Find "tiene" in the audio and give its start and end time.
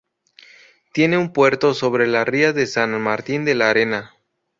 0.93-1.19